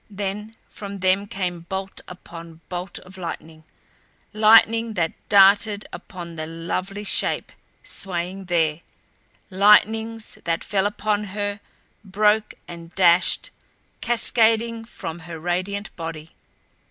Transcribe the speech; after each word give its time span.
Then 0.09 0.55
from 0.67 0.97
them 0.97 1.27
came 1.27 1.59
bolt 1.69 2.01
upon 2.07 2.61
bolt 2.69 2.97
of 2.97 3.19
lightning 3.19 3.65
lightning 4.33 4.95
that 4.95 5.13
darted 5.29 5.85
upon 5.93 6.37
the 6.37 6.47
lovely 6.47 7.03
shape 7.03 7.51
swaying 7.83 8.45
there; 8.45 8.81
lightnings 9.51 10.39
that 10.45 10.63
fell 10.63 10.87
upon 10.87 11.25
her, 11.25 11.59
broke 12.03 12.55
and 12.67 12.95
dashed, 12.95 13.51
cascading, 14.01 14.85
from 14.85 15.19
her 15.29 15.39
radiant 15.39 15.95
body. 15.95 16.31